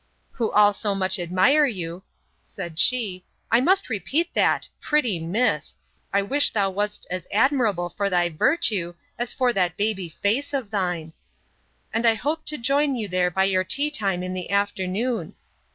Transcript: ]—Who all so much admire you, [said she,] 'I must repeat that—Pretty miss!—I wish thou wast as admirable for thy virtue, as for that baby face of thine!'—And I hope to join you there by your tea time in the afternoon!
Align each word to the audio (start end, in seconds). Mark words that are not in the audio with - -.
]—Who 0.31 0.49
all 0.51 0.73
so 0.73 0.95
much 0.95 1.19
admire 1.19 1.67
you, 1.67 2.01
[said 2.41 2.79
she,] 2.79 3.23
'I 3.51 3.61
must 3.61 3.87
repeat 3.87 4.33
that—Pretty 4.33 5.19
miss!—I 5.19 6.23
wish 6.23 6.49
thou 6.49 6.71
wast 6.71 7.05
as 7.11 7.27
admirable 7.31 7.89
for 7.89 8.09
thy 8.09 8.27
virtue, 8.27 8.95
as 9.19 9.31
for 9.31 9.53
that 9.53 9.77
baby 9.77 10.09
face 10.09 10.53
of 10.55 10.71
thine!'—And 10.71 12.05
I 12.07 12.15
hope 12.15 12.45
to 12.45 12.57
join 12.57 12.95
you 12.95 13.07
there 13.07 13.29
by 13.29 13.43
your 13.43 13.63
tea 13.63 13.91
time 13.91 14.23
in 14.23 14.33
the 14.33 14.49
afternoon! 14.49 15.35